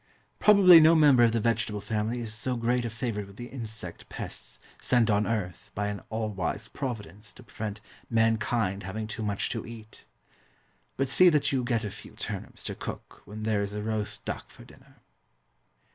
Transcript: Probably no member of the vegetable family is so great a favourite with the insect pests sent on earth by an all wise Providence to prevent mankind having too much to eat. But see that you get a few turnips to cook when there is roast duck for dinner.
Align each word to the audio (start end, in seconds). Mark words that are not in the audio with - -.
Probably 0.39 0.79
no 0.79 0.95
member 0.95 1.21
of 1.25 1.31
the 1.31 1.39
vegetable 1.39 1.79
family 1.79 2.21
is 2.21 2.33
so 2.33 2.55
great 2.55 2.85
a 2.85 2.89
favourite 2.89 3.27
with 3.27 3.35
the 3.35 3.49
insect 3.49 4.09
pests 4.09 4.59
sent 4.81 5.11
on 5.11 5.27
earth 5.27 5.69
by 5.75 5.89
an 5.89 6.01
all 6.09 6.31
wise 6.31 6.67
Providence 6.67 7.31
to 7.33 7.43
prevent 7.43 7.81
mankind 8.09 8.81
having 8.81 9.05
too 9.05 9.21
much 9.21 9.47
to 9.49 9.63
eat. 9.63 10.05
But 10.97 11.07
see 11.07 11.29
that 11.29 11.51
you 11.51 11.63
get 11.63 11.83
a 11.83 11.91
few 11.91 12.13
turnips 12.15 12.63
to 12.63 12.73
cook 12.73 13.21
when 13.25 13.43
there 13.43 13.61
is 13.61 13.75
roast 13.75 14.25
duck 14.25 14.49
for 14.49 14.65
dinner. 14.65 15.03